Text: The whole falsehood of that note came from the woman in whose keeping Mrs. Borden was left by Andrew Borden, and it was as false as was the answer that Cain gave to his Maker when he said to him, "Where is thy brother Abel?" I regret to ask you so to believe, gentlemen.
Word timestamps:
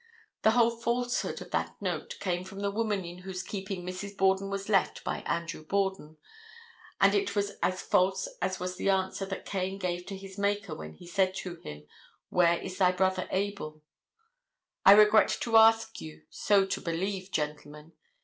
The 0.41 0.49
whole 0.57 0.71
falsehood 0.77 1.43
of 1.43 1.51
that 1.51 1.75
note 1.79 2.17
came 2.19 2.43
from 2.43 2.61
the 2.61 2.71
woman 2.71 3.05
in 3.05 3.19
whose 3.19 3.43
keeping 3.43 3.83
Mrs. 3.85 4.17
Borden 4.17 4.49
was 4.49 4.67
left 4.67 5.03
by 5.03 5.19
Andrew 5.27 5.63
Borden, 5.63 6.17
and 6.99 7.13
it 7.13 7.35
was 7.35 7.51
as 7.61 7.83
false 7.83 8.27
as 8.41 8.59
was 8.59 8.77
the 8.77 8.89
answer 8.89 9.27
that 9.27 9.45
Cain 9.45 9.77
gave 9.77 10.07
to 10.07 10.17
his 10.17 10.39
Maker 10.39 10.73
when 10.73 10.93
he 10.93 11.05
said 11.05 11.35
to 11.35 11.57
him, 11.57 11.85
"Where 12.29 12.57
is 12.59 12.79
thy 12.79 12.91
brother 12.91 13.27
Abel?" 13.29 13.83
I 14.87 14.93
regret 14.93 15.37
to 15.41 15.57
ask 15.57 16.01
you 16.01 16.23
so 16.31 16.65
to 16.65 16.81
believe, 16.81 17.29
gentlemen. 17.31 17.91